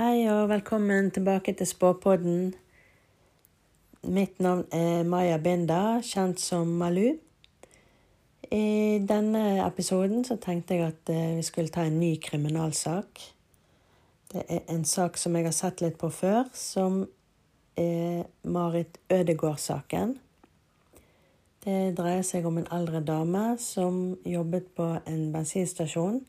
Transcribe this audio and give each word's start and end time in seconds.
Hei 0.00 0.22
og 0.32 0.46
velkommen 0.48 1.10
tilbake 1.12 1.52
til 1.52 1.66
Spåpodden. 1.68 2.54
Mitt 4.02 4.38
navn 4.40 4.62
er 4.72 5.02
Maya 5.04 5.36
Binda, 5.36 5.98
kjent 6.00 6.40
som 6.40 6.70
Malu. 6.80 7.18
I 8.48 8.96
denne 9.04 9.42
episoden 9.66 10.24
så 10.24 10.38
tenkte 10.40 10.78
jeg 10.78 10.86
at 10.86 11.12
eh, 11.12 11.36
vi 11.36 11.44
skulle 11.44 11.68
ta 11.68 11.84
en 11.84 12.00
ny 12.00 12.14
kriminalsak. 12.16 13.20
Det 14.32 14.46
er 14.48 14.64
en 14.72 14.88
sak 14.88 15.20
som 15.20 15.36
jeg 15.36 15.50
har 15.50 15.56
sett 15.58 15.84
litt 15.84 16.00
på 16.00 16.08
før, 16.08 16.48
som 16.56 17.02
er 17.76 18.24
Marit 18.48 18.96
Ødegård-saken. 19.12 20.16
Det 21.60 21.78
dreier 22.00 22.24
seg 22.24 22.48
om 22.48 22.56
en 22.56 22.72
eldre 22.72 23.04
dame 23.04 23.50
som 23.60 24.16
jobbet 24.24 24.72
på 24.80 24.94
en 25.04 25.26
bensinstasjon 25.36 26.22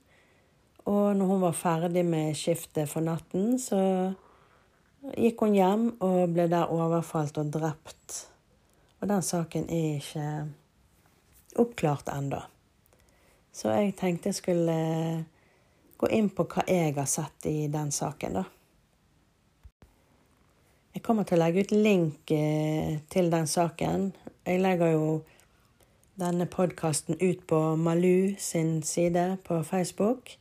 og 0.89 1.15
når 1.17 1.25
hun 1.25 1.41
var 1.43 1.57
ferdig 1.57 2.03
med 2.05 2.35
skiftet 2.37 2.89
for 2.89 3.05
natten, 3.05 3.57
så 3.61 3.81
gikk 5.17 5.43
hun 5.45 5.57
hjem 5.57 5.85
og 6.01 6.33
ble 6.33 6.47
der 6.51 6.71
overfalt 6.73 7.37
og 7.41 7.51
drept. 7.53 8.17
Og 9.01 9.09
den 9.09 9.25
saken 9.25 9.67
er 9.69 9.99
ikke 9.99 10.25
oppklart 11.61 12.09
ennå. 12.13 12.41
Så 13.51 13.73
jeg 13.75 13.95
tenkte 13.99 14.31
jeg 14.31 14.39
skulle 14.39 14.79
gå 16.01 16.09
inn 16.15 16.31
på 16.33 16.47
hva 16.49 16.65
jeg 16.69 16.95
har 16.95 17.09
sett 17.09 17.45
i 17.49 17.67
den 17.71 17.91
saken, 17.93 18.39
da. 18.39 18.45
Jeg 20.91 21.03
kommer 21.05 21.23
til 21.23 21.37
å 21.37 21.43
legge 21.45 21.63
ut 21.63 21.71
link 21.71 22.31
eh, 22.35 22.97
til 23.09 23.29
den 23.31 23.47
saken. 23.47 24.09
Jeg 24.43 24.59
legger 24.59 24.91
jo 24.91 25.05
denne 26.19 26.45
podkasten 26.51 27.15
ut 27.21 27.45
på 27.47 27.59
Malu 27.79 28.35
sin 28.39 28.81
side 28.83 29.37
på 29.47 29.61
Facebook. 29.63 30.35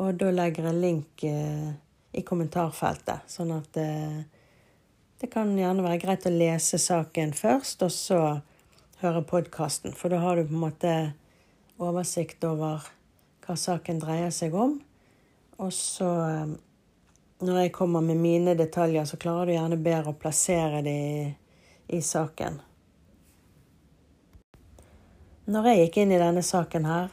Og 0.00 0.16
da 0.16 0.30
legger 0.32 0.70
jeg 0.70 0.80
link 0.80 1.24
eh, 1.28 1.72
i 2.16 2.22
kommentarfeltet, 2.26 3.26
sånn 3.28 3.52
at 3.52 3.76
eh, 3.76 4.22
det 5.20 5.28
kan 5.28 5.50
gjerne 5.58 5.84
være 5.84 6.00
greit 6.00 6.24
å 6.24 6.32
lese 6.32 6.78
saken 6.80 7.34
først, 7.36 7.84
og 7.84 7.92
så 7.92 8.20
høre 9.02 9.20
podkasten. 9.28 9.92
For 9.96 10.12
da 10.12 10.22
har 10.22 10.38
du 10.38 10.46
på 10.48 10.56
en 10.56 10.62
måte 10.62 10.94
oversikt 11.80 12.44
over 12.48 12.86
hva 13.44 13.56
saken 13.56 14.00
dreier 14.00 14.32
seg 14.32 14.56
om. 14.56 14.78
Og 15.60 15.72
så, 15.76 16.08
eh, 16.24 16.54
når 17.44 17.60
jeg 17.64 17.74
kommer 17.76 18.00
med 18.00 18.16
mine 18.20 18.54
detaljer, 18.56 19.04
så 19.04 19.20
klarer 19.20 19.50
du 19.50 19.54
gjerne 19.58 19.80
bedre 19.84 20.14
å 20.14 20.20
plassere 20.20 20.80
de 20.86 20.96
i, 21.90 22.00
saken. 22.00 22.56
Når 25.50 25.68
jeg 25.68 25.82
gikk 25.82 26.00
inn 26.00 26.16
i 26.16 26.22
denne 26.22 26.44
saken 26.46 26.88
her, 26.88 27.12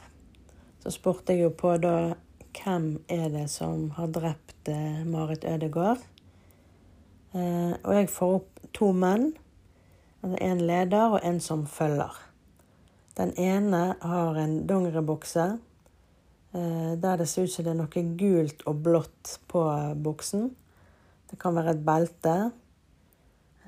så 0.80 0.92
spurte 0.94 1.34
jeg 1.34 1.44
jo 1.44 1.52
på 1.52 1.74
da 1.82 1.94
hvem 2.62 2.98
er 3.08 3.28
det 3.32 3.46
som 3.52 3.90
har 3.96 4.10
drept 4.12 4.68
eh, 4.68 5.04
Marit 5.06 5.44
Ødegaard. 5.44 6.02
Eh, 7.32 7.74
og 7.82 7.92
jeg 7.94 8.10
får 8.12 8.34
opp 8.40 8.60
to 8.76 8.90
menn. 8.92 9.30
Altså 10.22 10.40
en 10.42 10.62
leder 10.66 11.14
og 11.14 11.20
en 11.22 11.40
som 11.40 11.66
følger. 11.70 12.14
Den 13.18 13.32
ene 13.38 13.82
har 14.00 14.38
en 14.38 14.60
dongeribukse 14.66 15.46
eh, 16.54 16.92
der 16.98 17.20
det 17.20 17.28
ser 17.28 17.46
ut 17.46 17.54
som 17.54 17.66
det 17.66 17.74
er 17.74 17.80
noe 17.82 18.04
gult 18.18 18.66
og 18.66 18.82
blått 18.86 19.38
på 19.50 19.64
buksen. 20.02 20.50
Det 21.30 21.38
kan 21.38 21.56
være 21.58 21.76
et 21.76 21.84
belte. 21.84 22.36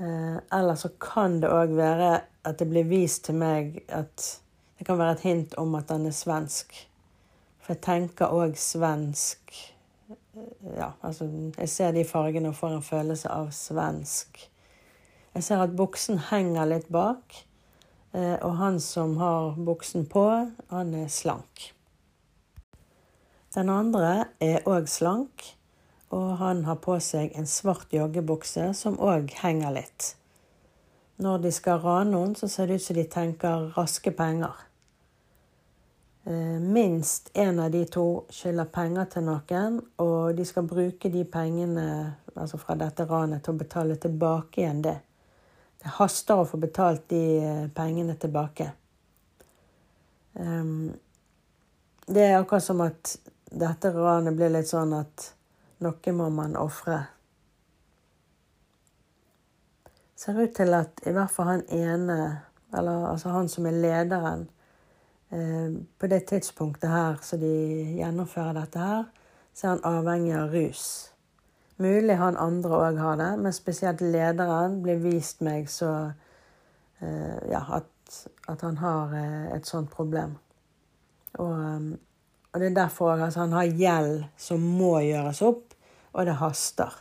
Eller 0.01 0.79
så 0.81 0.89
kan 0.97 1.43
det 1.43 1.51
òg 1.53 1.75
være 1.77 2.13
at 2.49 2.57
det 2.57 2.71
blir 2.71 2.87
vist 2.89 3.27
til 3.27 3.37
meg 3.37 3.83
at 3.93 4.31
det 4.79 4.87
kan 4.89 4.97
være 4.97 5.19
et 5.19 5.27
hint 5.27 5.59
om 5.61 5.75
at 5.77 5.91
den 5.91 6.07
er 6.09 6.15
svensk. 6.17 6.73
Jeg 7.71 7.79
tenker 7.87 8.33
òg 8.35 8.57
svensk 8.59 9.53
Ja, 10.75 10.89
altså 11.07 11.29
Jeg 11.59 11.69
ser 11.71 11.93
de 11.95 12.03
fargene 12.05 12.51
og 12.51 12.57
får 12.59 12.73
en 12.75 12.83
følelse 12.83 13.31
av 13.31 13.53
svensk. 13.55 14.41
Jeg 15.35 15.45
ser 15.47 15.63
at 15.63 15.77
buksen 15.79 16.19
henger 16.31 16.67
litt 16.67 16.89
bak, 16.91 17.37
eh, 18.15 18.39
og 18.43 18.57
han 18.59 18.81
som 18.81 19.17
har 19.21 19.55
buksen 19.55 20.09
på, 20.11 20.25
han 20.71 20.95
er 20.95 21.07
slank. 21.09 21.69
Den 23.55 23.71
andre 23.71 24.25
er 24.41 24.67
òg 24.67 24.89
slank, 24.91 25.45
og 26.11 26.39
han 26.43 26.65
har 26.65 26.81
på 26.83 26.99
seg 26.99 27.37
en 27.39 27.47
svart 27.47 27.95
joggebukse 27.95 28.73
som 28.75 28.99
òg 28.99 29.31
henger 29.45 29.77
litt. 29.79 30.15
Når 31.23 31.39
de 31.47 31.55
skal 31.55 31.79
rane 31.85 32.11
noen, 32.11 32.35
så 32.35 32.49
ser 32.49 32.67
det 32.67 32.81
ut 32.81 32.87
som 32.89 32.99
de 32.99 33.07
tenker 33.07 33.71
raske 33.79 34.11
penger. 34.11 34.70
Eh, 36.25 36.61
minst 36.61 37.31
en 37.35 37.61
av 37.61 37.71
de 37.71 37.85
to 37.85 38.25
skylder 38.29 38.69
penger 38.69 39.07
til 39.15 39.25
noen, 39.25 39.79
og 40.05 40.35
de 40.37 40.45
skal 40.45 40.67
bruke 40.69 41.09
de 41.09 41.25
pengene 41.25 41.87
altså 42.35 42.61
fra 42.61 42.77
dette 42.79 43.07
ranet 43.09 43.45
til 43.45 43.55
å 43.55 43.61
betale 43.63 43.97
tilbake 43.97 44.61
igjen 44.61 44.83
det. 44.85 44.99
Det 45.81 45.95
haster 45.97 46.43
å 46.43 46.49
få 46.49 46.61
betalt 46.61 47.07
de 47.09 47.23
eh, 47.41 47.65
pengene 47.73 48.19
tilbake. 48.21 48.69
Um, 50.35 50.93
det 52.07 52.27
er 52.27 52.37
akkurat 52.37 52.65
som 52.65 52.85
at 52.85 53.17
dette 53.51 53.91
ranet 53.97 54.37
blir 54.37 54.53
litt 54.53 54.69
sånn 54.69 54.93
at 54.95 55.31
noe 55.81 56.15
må 56.15 56.29
man 56.31 56.55
ofre. 56.61 57.01
Ser 60.21 60.37
ut 60.37 60.53
til 60.53 60.77
at 60.77 61.01
i 61.09 61.17
hvert 61.17 61.33
fall 61.33 61.55
han 61.55 61.69
ene, 61.73 62.17
eller 62.77 63.09
altså 63.09 63.33
han 63.33 63.49
som 63.49 63.67
er 63.67 63.79
lederen, 63.81 64.51
på 65.31 66.09
det 66.11 66.25
tidspunktet 66.27 66.91
her 66.91 67.21
så 67.23 67.37
de 67.39 67.51
gjennomfører 68.01 68.57
dette 68.57 68.83
her, 68.83 69.05
så 69.55 69.67
er 69.67 69.71
han 69.77 69.85
avhengig 69.87 70.35
av 70.35 70.55
rus. 70.55 70.85
Mulig 71.81 72.17
han 72.21 72.37
andre 72.37 72.77
òg 72.77 72.99
har 73.01 73.17
det, 73.17 73.31
men 73.41 73.55
spesielt 73.57 74.03
lederen 74.05 74.81
blir 74.85 75.01
vist 75.01 75.41
meg 75.45 75.71
så 75.73 75.93
eh, 77.01 77.39
Ja, 77.49 77.63
at, 77.79 78.19
at 78.53 78.61
han 78.67 78.77
har 78.83 79.15
eh, 79.17 79.47
et 79.55 79.69
sånt 79.69 79.89
problem. 79.93 80.35
Og, 81.39 81.95
og 82.53 82.61
det 82.61 82.69
er 82.69 82.77
derfor 82.83 83.15
òg 83.15 83.25
altså, 83.29 83.47
han 83.47 83.57
har 83.57 83.71
gjeld 83.81 84.27
som 84.37 84.67
må 84.77 84.99
gjøres 85.07 85.41
opp, 85.47 85.73
og 86.13 86.27
det 86.27 86.37
haster. 86.41 86.99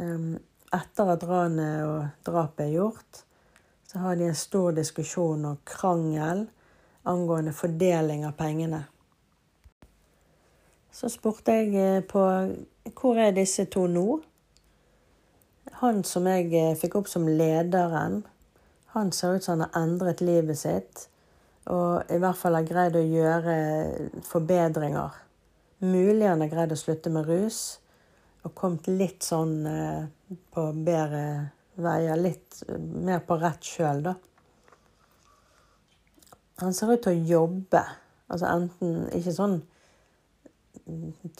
Etter 0.00 1.10
at 1.12 1.26
ranet 1.26 1.82
og 1.88 2.28
drapet 2.28 2.68
er 2.68 2.74
gjort, 2.76 3.24
så 3.90 3.98
har 3.98 4.16
de 4.16 4.24
en 4.30 4.36
stor 4.38 4.72
diskusjon 4.76 5.44
og 5.48 5.64
krangel 5.66 6.44
angående 7.10 7.50
fordeling 7.52 8.22
av 8.28 8.36
pengene. 8.38 8.84
Så 10.94 11.10
spurte 11.10 11.56
jeg 11.58 11.74
eh, 11.74 12.04
på 12.06 12.22
hvor 13.00 13.18
er 13.18 13.34
disse 13.34 13.66
to 13.66 13.88
nå? 13.90 14.06
Han 15.82 16.04
som 16.06 16.30
jeg 16.30 16.52
eh, 16.54 16.78
fikk 16.78 17.00
opp 17.02 17.10
som 17.10 17.26
lederen, 17.26 18.22
han 18.94 19.10
ser 19.10 19.34
ut 19.34 19.46
som 19.46 19.58
han 19.58 19.66
har 19.66 19.82
endret 19.82 20.22
livet 20.22 20.62
sitt. 20.62 21.06
Og 21.66 22.14
i 22.14 22.22
hvert 22.22 22.38
fall 22.38 22.60
har 22.60 22.70
greid 22.70 22.94
å 22.94 23.02
gjøre 23.02 23.54
forbedringer. 24.26 25.18
Mulig 25.82 26.28
han 26.30 26.46
har 26.46 26.54
greid 26.54 26.78
å 26.78 26.78
slutte 26.78 27.10
med 27.10 27.26
rus 27.26 27.80
og 28.46 28.54
kommet 28.54 28.86
litt 28.86 29.26
sånn 29.26 29.64
eh, 29.66 30.04
på 30.54 30.70
bedre 30.78 31.24
veier 31.82 32.20
litt 32.20 32.62
mer 32.78 33.22
på 33.26 33.38
rett 33.40 33.66
sjøl, 33.66 34.04
da. 34.04 34.14
Han 36.60 36.76
ser 36.76 36.92
ut 36.92 37.02
til 37.04 37.16
å 37.16 37.28
jobbe. 37.40 37.82
Altså 38.30 38.48
enten 38.50 39.06
Ikke 39.16 39.32
sånn 39.34 39.60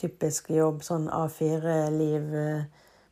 typisk 0.01 0.51
jobb, 0.55 0.83
sånn 0.87 1.09
A4-liv. 1.13 2.35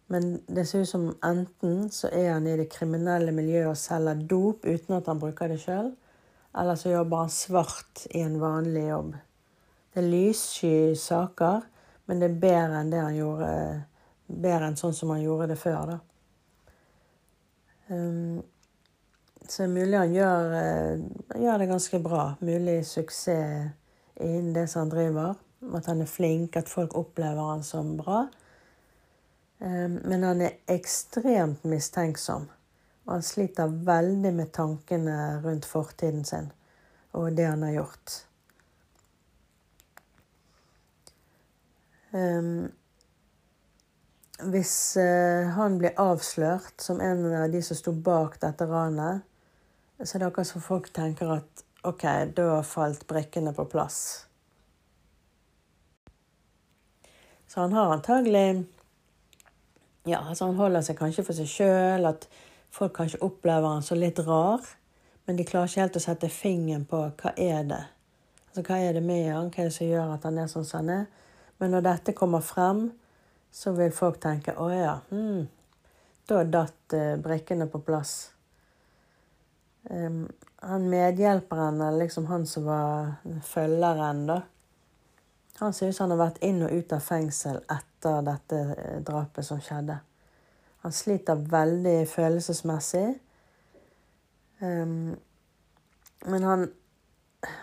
Men 0.09 0.28
det 0.49 0.65
ser 0.69 0.84
ut 0.84 0.91
som 0.91 1.09
enten 1.27 1.89
så 1.93 2.09
er 2.15 2.33
han 2.33 2.47
i 2.49 2.56
det 2.56 2.71
kriminelle 2.72 3.34
miljøet 3.37 3.72
og 3.75 3.81
selger 3.81 4.22
dop 4.31 4.65
uten 4.65 4.97
at 4.97 5.10
han 5.10 5.21
bruker 5.21 5.53
det 5.53 5.60
sjøl, 5.60 5.91
eller 6.56 6.78
så 6.81 6.95
jobber 6.95 7.27
han 7.27 7.33
svart 7.33 8.07
i 8.16 8.22
en 8.25 8.39
vanlig 8.41 8.86
jobb. 8.89 9.13
Det 9.92 10.01
er 10.01 10.09
lyssky 10.09 10.95
saker, 10.97 11.66
men 12.09 12.22
det 12.22 12.30
er 12.30 12.41
bedre 12.41 12.80
enn 12.80 12.92
det 12.95 13.04
han 13.04 13.19
gjorde 13.19 13.53
Bedre 14.28 14.66
enn 14.66 14.75
sånn 14.77 14.92
som 14.92 15.09
han 15.09 15.22
gjorde 15.22 15.47
det 15.48 15.54
før, 15.57 15.89
da. 15.89 15.95
Um, 17.89 18.43
så 19.49 19.65
er 19.65 19.73
mulig 19.73 19.99
han 19.99 20.13
gjør, 20.13 20.51
uh, 20.53 21.41
gjør, 21.43 21.59
det 21.59 21.71
ganske 21.71 22.01
bra. 22.05 22.25
Mulig 22.41 22.83
suksess 22.87 23.71
innen 24.21 24.53
det 24.55 24.67
som 24.69 24.87
han 24.87 24.93
driver. 24.93 25.39
At 25.75 25.87
han 25.91 26.03
er 26.03 26.11
flink, 26.11 26.57
at 26.57 26.69
folk 26.69 26.95
opplever 26.99 27.51
han 27.53 27.65
som 27.67 27.97
bra. 27.99 28.27
Um, 29.59 29.99
men 30.05 30.23
han 30.23 30.45
er 30.45 30.61
ekstremt 30.71 31.65
mistenksom. 31.65 32.47
Og 33.07 33.17
han 33.17 33.25
sliter 33.25 33.73
veldig 33.89 34.35
med 34.37 34.53
tankene 34.53 35.19
rundt 35.45 35.67
fortiden 35.67 36.25
sin 36.29 36.53
og 37.19 37.37
det 37.37 37.47
han 37.47 37.63
har 37.63 37.73
gjort. 37.73 38.17
Hvis 44.39 44.97
eh, 44.97 45.49
han 45.57 45.81
blir 45.81 45.99
avslørt 45.99 46.79
som 46.83 47.01
en 47.03 47.25
av 47.35 47.49
de 47.51 47.63
som 47.65 47.79
sto 47.79 47.91
bak 47.93 48.37
dette 48.43 48.69
ranet, 48.71 49.25
så 49.99 50.15
er 50.15 50.23
det 50.23 50.29
akkurat 50.29 50.51
som 50.53 50.63
folk 50.63 50.93
tenker 50.95 51.33
at 51.41 51.65
OK, 51.89 52.05
da 52.37 52.61
falt 52.63 53.03
brikkene 53.11 53.51
på 53.55 53.67
plass. 53.71 54.29
Så 57.49 57.61
han 57.61 57.73
har 57.73 57.93
antagelig 57.93 58.67
Ja, 60.07 60.23
altså 60.23 60.47
han 60.47 60.57
holder 60.57 60.87
seg 60.87 60.97
kanskje 60.97 61.25
for 61.27 61.37
seg 61.37 61.49
sjøl, 61.51 62.07
at 62.09 62.29
folk 62.71 62.95
kanskje 62.97 63.21
opplever 63.25 63.75
han 63.75 63.83
som 63.85 63.99
litt 63.99 64.21
rar. 64.25 64.63
Men 65.27 65.37
de 65.37 65.45
klarer 65.45 65.69
ikke 65.69 65.83
helt 65.83 65.99
å 65.99 66.05
sette 66.07 66.31
fingeren 66.33 66.87
på 66.89 67.03
hva 67.21 67.35
er 67.37 67.67
det 67.69 67.85
Altså 68.49 68.63
hva 68.65 68.79
er 68.81 68.95
det 68.97 69.03
med 69.05 69.27
han, 69.29 69.51
hva 69.53 69.61
er 69.61 69.69
det 69.69 69.75
som 69.75 69.87
gjør 69.91 70.15
at 70.15 70.25
han 70.25 70.39
er 70.41 70.47
sånn 70.49 70.65
som 70.65 70.81
han 70.81 70.95
er. 70.95 71.03
Men 71.61 71.75
når 71.75 71.85
dette 71.85 72.15
kommer 72.17 72.41
frem, 72.41 72.87
så 73.50 73.72
vil 73.77 73.92
folk 73.95 74.21
tenke 74.22 74.54
å 74.56 74.68
ja, 74.72 74.98
hmm, 75.10 75.47
da 76.28 76.42
datt 76.45 76.95
uh, 76.95 77.16
brikkene 77.22 77.66
på 77.71 77.80
plass. 77.84 78.30
Um, 79.91 80.27
han 80.60 80.89
medhjelperen, 80.91 81.80
eller 81.80 82.04
liksom 82.04 82.27
han 82.27 82.47
som 82.47 82.65
var 82.65 83.12
følgeren, 83.47 84.27
da. 84.27 84.41
Han 85.59 85.72
som 85.74 85.92
han 85.98 86.10
har 86.15 86.21
vært 86.21 86.42
inn 86.47 86.62
og 86.62 86.71
ut 86.71 86.92
av 86.95 87.03
fengsel 87.03 87.56
etter 87.66 88.21
dette 88.27 88.59
eh, 88.77 88.98
drapet 89.03 89.47
som 89.47 89.59
skjedde. 89.62 89.97
Han 90.86 90.94
sliter 90.94 91.41
veldig 91.51 91.97
følelsesmessig. 92.06 93.06
Um, 94.62 95.16
men 96.30 96.47
han, 96.47 96.65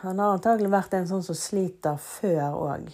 han 0.02 0.20
har 0.20 0.36
antagelig 0.36 0.74
vært 0.76 0.98
en 0.98 1.08
sånn 1.08 1.24
som 1.24 1.40
sliter 1.40 1.96
før 2.04 2.60
òg. 2.66 2.92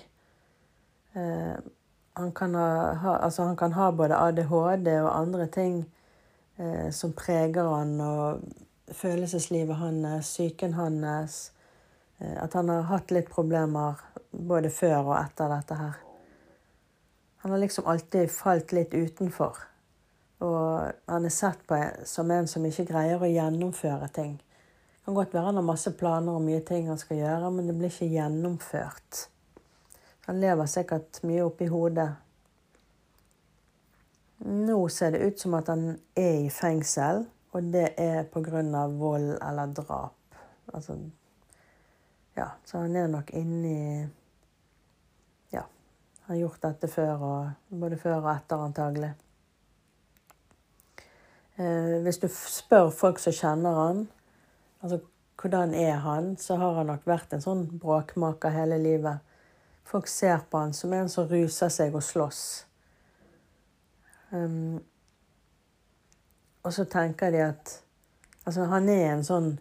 Han, 2.13 2.31
kan 2.35 2.55
ha, 2.55 3.15
altså 3.17 3.43
han 3.43 3.55
kan 3.57 3.73
ha 3.73 3.91
både 3.91 4.17
ADHD 4.17 4.87
og 4.99 5.13
andre 5.15 5.47
ting 5.47 5.85
eh, 6.57 6.91
som 6.91 7.13
preger 7.15 7.69
han, 7.71 7.95
og 8.01 8.41
følelseslivet 8.91 9.75
hans, 9.75 10.27
psyken 10.27 10.73
hans. 10.73 11.51
Eh, 12.19 12.43
at 12.43 12.53
han 12.53 12.69
har 12.69 12.89
hatt 12.91 13.11
litt 13.11 13.31
problemer 13.31 13.99
både 14.31 14.69
før 14.69 15.13
og 15.13 15.17
etter 15.21 15.51
dette 15.51 15.79
her. 15.79 15.99
Han 17.41 17.51
har 17.51 17.63
liksom 17.63 17.87
alltid 17.89 18.31
falt 18.31 18.71
litt 18.75 18.93
utenfor. 18.93 19.57
Og 20.41 20.91
han 21.09 21.25
er 21.25 21.33
sett 21.33 21.63
på 21.69 21.77
som 22.05 22.31
en 22.33 22.47
som 22.49 22.65
ikke 22.65 22.87
greier 22.89 23.21
å 23.21 23.29
gjennomføre 23.29 24.09
ting. 24.13 24.35
Det 24.37 25.05
kan 25.05 25.17
godt 25.17 25.33
være 25.33 25.49
han 25.49 25.57
har 25.57 25.65
masse 25.65 25.93
planer 25.97 26.37
og 26.37 26.45
mye 26.45 26.61
ting 26.65 26.89
han 26.89 26.99
skal 27.01 27.17
gjøre, 27.17 27.49
men 27.53 27.69
det 27.69 27.77
blir 27.77 27.89
ikke 27.89 28.11
gjennomført. 28.13 29.23
Han 30.25 30.41
lever 30.41 30.69
sikkert 30.69 31.23
mye 31.25 31.44
oppi 31.45 31.68
hodet. 31.71 32.09
Nå 34.41 34.77
ser 34.89 35.12
det 35.12 35.25
ut 35.25 35.39
som 35.39 35.53
at 35.57 35.69
han 35.69 35.88
er 36.18 36.45
i 36.45 36.50
fengsel. 36.53 37.25
Og 37.51 37.63
det 37.73 37.94
er 38.00 38.23
pga. 38.31 38.88
vold 38.88 39.38
eller 39.41 39.73
drap. 39.73 40.18
Altså 40.73 40.97
Ja, 42.35 42.47
så 42.65 42.77
han 42.77 42.95
er 42.95 43.07
nok 43.07 43.33
inni 43.33 44.07
Ja, 45.51 45.63
han 46.21 46.35
har 46.35 46.35
gjort 46.35 46.62
dette 46.62 46.88
før, 46.88 47.15
og 47.18 47.79
både 47.79 47.97
før 47.97 48.21
og 48.21 48.35
etter, 48.35 48.57
antagelig. 48.57 49.13
Eh, 51.57 52.01
hvis 52.01 52.18
du 52.18 52.27
spør 52.27 52.89
folk 52.89 53.19
som 53.19 53.33
kjenner 53.33 53.75
han, 53.75 54.09
altså 54.81 55.00
hvordan 55.41 55.73
er 55.73 55.95
han, 55.95 56.38
så 56.38 56.56
har 56.56 56.73
han 56.73 56.88
nok 56.88 57.06
vært 57.06 57.33
en 57.33 57.44
sånn 57.44 57.65
bråkmaker 57.81 58.50
hele 58.50 58.77
livet. 58.77 59.19
Folk 59.88 60.07
ser 60.07 60.44
på 60.50 60.57
han 60.57 60.74
som 60.74 60.94
en 60.94 61.10
som 61.10 61.28
ruser 61.28 61.72
seg 61.74 61.95
og 61.95 62.04
slåss. 62.04 62.44
Um, 64.31 64.80
og 66.63 66.74
så 66.74 66.86
tenker 66.86 67.31
de 67.33 67.48
at 67.50 67.80
Altså, 68.42 68.63
han 68.66 68.88
er 68.89 69.12
en 69.12 69.19
sånn 69.22 69.51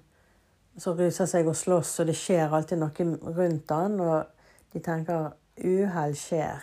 som 0.80 0.96
ruser 0.96 1.26
seg 1.28 1.48
og 1.50 1.56
slåss, 1.58 1.98
og 2.00 2.06
det 2.08 2.14
skjer 2.16 2.54
alltid 2.56 2.80
noe 2.80 3.34
rundt 3.36 3.74
han, 3.76 3.98
og 4.00 4.72
de 4.72 4.80
tenker 4.80 5.34
uhell 5.60 6.14
skjer. 6.16 6.62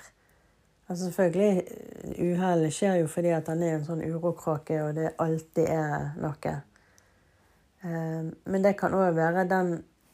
Altså 0.87 1.03
selvfølgelig, 1.03 1.63
Uhellet 2.17 2.73
skjer 2.73 3.01
jo 3.01 3.07
fordi 3.11 3.33
at 3.35 3.49
han 3.51 3.61
er 3.63 3.75
en 3.75 3.85
sånn 3.85 4.03
urokråke, 4.07 4.79
og 4.85 4.95
det 4.95 5.11
alltid 5.19 5.67
er 5.67 6.13
noe. 6.23 6.53
Eh, 7.83 8.29
men 8.47 8.63
det 8.63 8.77
kan 8.79 8.95
òg 8.95 9.17
være 9.17 9.43
den 9.51 9.73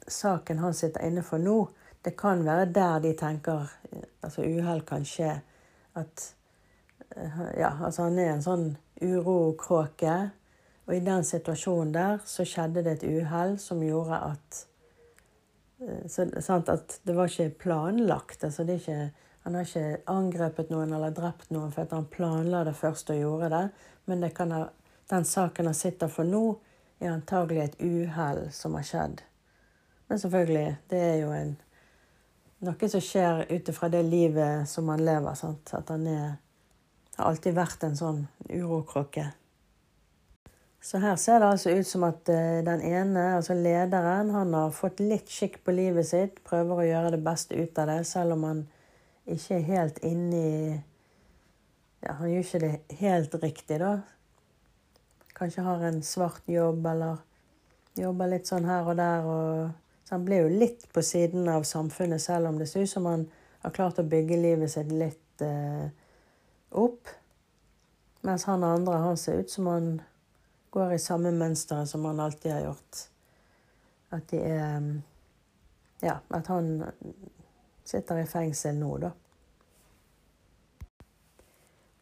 saken 0.09 0.63
han 0.63 0.73
sitter 0.73 1.05
inne 1.05 1.23
for 1.23 1.41
nå. 1.41 1.59
Det 2.03 2.15
kan 2.19 2.43
være 2.45 2.65
der 2.75 2.99
de 2.99 3.13
tenker 3.17 3.71
altså 4.21 4.43
uhell 4.43 4.81
kan 4.87 5.05
skje. 5.07 5.37
At 5.95 6.35
eh, 7.15 7.41
Ja, 7.59 7.71
altså 7.85 8.09
han 8.09 8.19
er 8.19 8.33
en 8.33 8.45
sånn 8.45 8.67
urokråke. 9.01 10.17
Og 10.83 10.95
i 10.95 11.03
den 11.03 11.23
situasjonen 11.23 11.93
der 11.95 12.21
så 12.27 12.45
skjedde 12.47 12.83
det 12.83 12.97
et 12.97 13.07
uhell 13.07 13.55
som 13.59 13.83
gjorde 13.83 14.19
at 14.33 14.63
eh, 15.79 16.07
så, 16.07 16.27
sant, 16.41 16.69
At 16.69 16.99
det 17.03 17.15
var 17.15 17.31
ikke 17.31 17.59
planlagt. 17.67 18.43
altså 18.43 18.63
det 18.63 18.73
er 18.73 18.81
ikke 18.83 19.11
han 19.43 19.55
har 19.55 19.65
ikke 19.67 19.97
angrepet 20.07 20.69
noen 20.71 20.93
eller 20.95 21.11
drept 21.11 21.49
noen 21.51 21.71
for 21.71 21.83
at 21.83 21.91
han 21.91 22.05
planla 22.07 22.61
det 22.63 22.77
først 22.79 23.09
og 23.11 23.19
gjorde 23.19 23.49
det. 23.51 23.63
Men 24.07 24.23
det 24.23 24.31
ha, 24.39 24.61
den 25.11 25.25
saken 25.27 25.67
han 25.67 25.75
sitter 25.75 26.07
for 26.07 26.23
nå, 26.27 26.43
er 27.03 27.11
antagelig 27.11 27.63
et 27.65 27.81
uhell 27.83 28.45
som 28.55 28.77
har 28.79 28.87
skjedd. 28.87 29.23
Men 30.07 30.19
selvfølgelig, 30.19 30.77
det 30.89 31.01
er 31.09 31.17
jo 31.25 31.33
en, 31.35 31.51
noe 32.63 32.89
som 32.89 33.03
skjer 33.03 33.45
ut 33.51 33.69
ifra 33.69 33.89
det 33.91 34.03
livet 34.07 34.69
som 34.69 34.87
han 34.89 35.03
lever. 35.03 35.35
Sant? 35.39 35.73
At 35.75 35.91
han 35.91 36.07
er 36.07 36.31
har 37.17 37.29
alltid 37.29 37.55
vært 37.57 37.83
en 37.85 37.97
sånn 37.97 38.21
urokråke. 38.49 39.27
Så 40.83 40.99
her 40.99 41.15
ser 41.21 41.39
det 41.39 41.49
altså 41.53 41.71
ut 41.77 41.87
som 41.87 42.03
at 42.07 42.27
eh, 42.31 42.59
den 42.65 42.81
ene, 42.83 43.27
altså 43.37 43.55
lederen, 43.55 44.33
han 44.35 44.55
har 44.57 44.73
fått 44.75 44.99
litt 44.99 45.31
skikk 45.31 45.61
på 45.63 45.75
livet 45.75 46.09
sitt. 46.09 46.41
Prøver 46.43 46.81
å 46.81 46.87
gjøre 46.87 47.13
det 47.15 47.21
beste 47.23 47.55
ut 47.55 47.77
av 47.79 47.87
det, 47.91 48.01
selv 48.09 48.35
om 48.35 48.47
han 48.49 48.65
ikke 49.23 49.59
er 49.59 49.69
helt 49.69 50.01
inni 50.03 50.81
Ja, 52.03 52.17
han 52.19 52.33
gjør 52.33 52.41
ikke 52.43 52.59
det 52.59 52.97
helt 52.99 53.35
riktig, 53.39 53.77
da. 53.79 53.93
Kanskje 55.37 55.63
har 55.63 55.85
en 55.87 56.01
svart 56.03 56.49
jobb, 56.51 56.83
eller 56.91 57.21
jobber 57.95 58.33
litt 58.33 58.49
sånn 58.49 58.67
her 58.67 58.89
og 58.89 58.99
der. 58.99 59.29
Og, 59.29 59.71
han 60.13 60.25
blir 60.25 60.45
jo 60.45 60.49
litt 60.61 60.85
på 60.93 61.01
siden 61.01 61.47
av 61.49 61.63
samfunnet, 61.65 62.21
selv 62.21 62.47
om 62.47 62.57
det 62.59 62.67
ser 62.69 62.85
ut 62.85 62.89
som 62.89 63.05
han 63.09 63.25
har 63.63 63.71
klart 63.73 63.99
å 63.99 64.05
bygge 64.05 64.37
livet 64.37 64.71
sitt 64.71 64.91
litt 64.93 65.41
eh, 65.41 65.87
opp. 66.69 67.09
Mens 68.21 68.45
han 68.45 68.63
andre 68.63 68.99
han 69.01 69.17
ser 69.17 69.41
ut 69.41 69.49
som 69.51 69.67
han 69.71 69.87
går 70.73 70.93
i 70.93 70.99
samme 71.01 71.31
mønsteret 71.33 71.89
som 71.89 72.05
han 72.05 72.19
alltid 72.19 72.51
har 72.51 72.61
gjort. 72.67 73.01
At 74.13 74.29
de 74.29 74.43
er 74.51 74.93
Ja, 76.03 76.17
at 76.35 76.47
han 76.51 76.83
sitter 77.87 78.19
i 78.19 78.27
fengsel 78.27 78.75
nå, 78.75 78.97
da. 78.99 79.11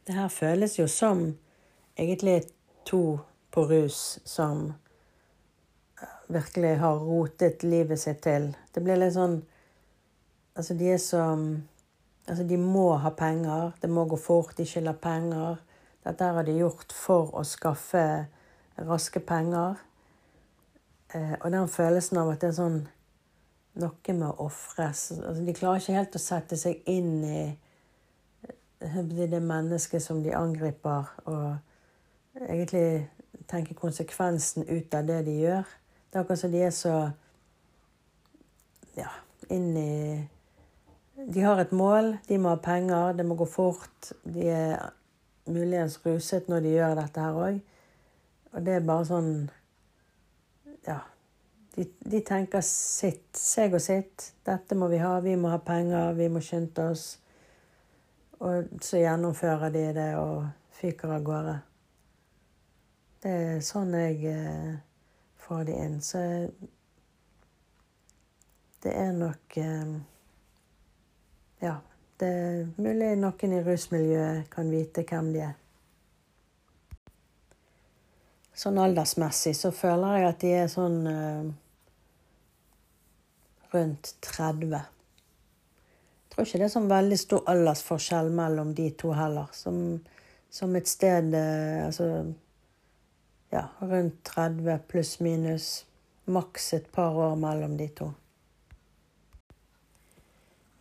Det 0.07 0.15
her 0.17 0.31
føles 0.33 0.79
jo 0.79 0.88
som 0.89 1.27
egentlig 1.95 2.41
to 2.85 3.19
på 3.53 3.63
rus 3.69 4.19
som 4.25 4.71
virkelig 6.33 6.77
har 6.81 7.01
rotet 7.05 7.63
livet 7.63 8.00
sitt 8.00 8.21
til. 8.25 8.51
Det 8.73 8.83
blir 8.83 9.00
litt 9.00 9.17
sånn 9.17 9.41
Altså, 10.51 10.73
de 10.75 10.89
er 10.91 10.97
som 11.00 11.45
Altså, 12.27 12.43
de 12.43 12.57
må 12.59 12.91
ha 13.01 13.09
penger, 13.17 13.71
det 13.81 13.89
må 13.89 14.03
gå 14.05 14.17
fort, 14.19 14.51
de 14.57 14.65
skylder 14.67 14.93
penger. 15.01 15.55
Dette 16.05 16.27
har 16.35 16.45
de 16.45 16.53
gjort 16.53 16.93
for 16.93 17.31
å 17.35 17.41
skaffe 17.47 18.03
raske 18.77 19.19
penger. 19.25 19.79
Eh, 21.13 21.33
og 21.41 21.51
den 21.51 21.67
følelsen 21.67 22.21
av 22.21 22.29
at 22.31 22.43
det 22.43 22.51
er 22.51 22.57
sånn 22.59 22.77
noe 23.81 24.13
med 24.13 24.27
å 24.27 24.45
ofres 24.47 25.05
altså, 25.15 25.43
De 25.47 25.55
klarer 25.55 25.81
ikke 25.81 25.95
helt 25.95 26.15
å 26.15 26.21
sette 26.21 26.57
seg 26.59 26.88
inn 26.91 27.23
i 27.25 27.43
eh, 28.79 28.97
det 29.09 29.41
mennesket 29.41 30.03
som 30.03 30.21
de 30.23 30.33
angriper, 30.35 31.11
og 31.25 32.39
egentlig 32.47 33.09
tenke 33.51 33.75
konsekvensen 33.75 34.67
ut 34.69 34.93
av 34.95 35.07
det 35.09 35.21
de 35.27 35.38
gjør. 35.41 35.77
Det 36.11 36.19
er 36.19 36.23
akkurat 36.25 36.39
som 36.43 36.51
de 36.51 36.61
er 36.67 36.75
så 36.75 36.95
ja, 38.97 39.07
inn 39.47 39.71
i 39.79 39.95
de 41.27 41.41
har 41.41 41.59
et 41.61 41.71
mål, 41.71 42.15
de 42.27 42.37
må 42.41 42.55
ha 42.55 42.57
penger, 42.61 43.13
det 43.13 43.25
må 43.27 43.35
gå 43.37 43.45
fort. 43.45 44.11
De 44.23 44.47
er 44.49 44.89
muligens 45.45 45.99
ruset 46.05 46.49
når 46.49 46.63
de 46.65 46.75
gjør 46.75 46.97
dette 46.97 47.23
her 47.25 47.37
òg. 47.37 47.59
Og 48.51 48.65
det 48.65 48.77
er 48.77 48.85
bare 48.87 49.07
sånn 49.09 49.33
Ja. 50.87 50.99
De, 51.71 51.85
de, 52.03 52.19
tenker 52.27 52.63
sitt, 52.65 53.29
seg 53.37 53.77
og 53.77 53.79
sitt. 53.79 54.31
Dette 54.43 54.75
må 54.75 54.89
vi 54.91 54.97
ha, 54.99 55.13
vi 55.23 55.37
må 55.39 55.53
ha 55.53 55.59
penger, 55.63 56.17
vi 56.17 56.27
må 56.27 56.41
skynde 56.43 56.89
oss. 56.91 57.05
Og 58.43 58.73
så 58.83 58.99
gjennomfører 58.99 59.71
de 59.71 59.85
det 59.95 60.09
og 60.19 60.49
fyker 60.81 61.13
av 61.15 61.23
gårde. 61.23 61.53
Det 63.23 63.31
er 63.31 63.63
sånn 63.63 63.95
jeg 63.95 64.33
eh, 64.33 64.73
får 65.51 65.63
de 65.67 65.72
inn. 65.75 66.01
Så 66.01 66.17
det 68.84 68.93
er 68.96 69.12
nok 69.12 69.58
eh, 69.60 69.96
ja, 71.60 71.74
det 72.20 72.27
er 72.27 72.70
mulig 72.79 73.10
noen 73.20 73.55
i 73.58 73.60
rusmiljøet 73.65 74.48
kan 74.53 74.72
vite 74.72 75.03
hvem 75.10 75.34
de 75.36 75.41
er. 75.50 75.58
Sånn 78.62 78.79
aldersmessig 78.79 79.58
så 79.60 79.74
føler 79.75 80.22
jeg 80.22 80.29
at 80.29 80.39
de 80.43 80.53
er 80.62 80.72
sånn 80.72 80.98
uh, 81.10 81.51
rundt 83.74 84.13
30. 84.24 84.72
Jeg 84.72 86.31
tror 86.31 86.48
ikke 86.48 86.62
det 86.62 86.67
er 86.70 86.74
sånn 86.77 86.91
veldig 86.91 87.20
stor 87.20 87.43
aldersforskjell 87.51 88.31
mellom 88.39 88.72
de 88.77 88.88
to 88.96 89.12
heller. 89.17 89.51
Som, 89.51 90.00
som 90.48 90.79
et 90.79 90.88
sted 90.88 91.36
eh, 91.36 91.81
altså 91.89 92.08
ja, 93.51 93.67
rundt 93.79 94.24
30 94.24 94.79
pluss 94.88 95.20
minus. 95.20 95.86
Maks 96.25 96.74
et 96.74 96.91
par 96.91 97.15
år 97.17 97.36
mellom 97.36 97.77
de 97.77 97.88
to. 97.88 98.12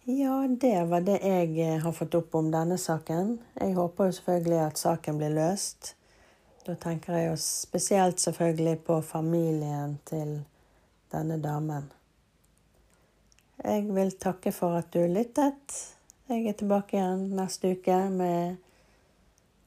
Ja, 0.05 0.47
det 0.49 0.85
var 0.91 1.01
det 1.07 1.19
jeg 1.23 1.59
eh, 1.61 1.79
har 1.83 1.93
fått 1.93 2.15
opp 2.19 2.35
om 2.35 2.49
denne 2.51 2.79
saken. 2.81 3.37
Jeg 3.61 3.75
håper 3.77 4.09
jo 4.09 4.17
selvfølgelig 4.17 4.61
at 4.65 4.81
saken 4.81 5.21
blir 5.21 5.35
løst. 5.37 5.95
Da 6.67 6.75
tenker 6.81 7.17
jeg 7.17 7.29
jo 7.29 7.37
spesielt 7.41 8.21
selvfølgelig 8.21 8.79
på 8.87 9.01
familien 9.07 9.99
til 10.09 10.41
denne 11.13 11.39
damen. 11.43 11.91
Jeg 13.65 13.87
vil 13.95 14.13
takke 14.17 14.53
for 14.57 14.79
at 14.81 14.89
du 14.95 15.05
lyttet. 15.05 15.79
Jeg 16.31 16.47
er 16.47 16.57
tilbake 16.57 16.97
igjen 16.97 17.27
neste 17.37 17.75
uke 17.75 17.97
med 18.15 18.57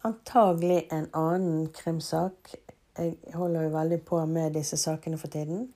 antagelig 0.08 0.88
en 0.92 1.08
annen 1.14 1.68
krimsak. 1.76 2.56
Jeg 2.98 3.34
holder 3.34 3.66
jo 3.66 3.74
veldig 3.74 4.00
på 4.06 4.20
med 4.30 4.54
disse 4.54 4.78
sakene 4.78 5.18
for 5.18 5.34
tiden. 5.34 5.68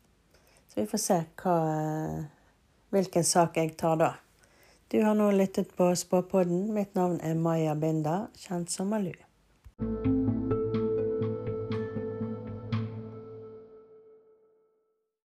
Så 0.67 0.81
vi 0.81 0.87
får 0.89 1.01
se 1.01 1.17
hva, 1.41 1.57
hvilken 2.93 3.25
sak 3.25 3.57
jeg 3.57 3.73
tar 3.79 3.97
da. 4.01 4.11
Du 4.87 5.01
har 5.03 5.17
nå 5.17 5.31
lyttet 5.35 5.73
på 5.75 5.89
Spåpodden. 5.95 6.69
Mitt 6.73 6.95
navn 6.95 7.19
er 7.23 7.35
Maja 7.35 7.75
Binda, 7.75 8.27
kjent 8.37 8.71
som 8.71 8.93
Malu. 8.93 9.15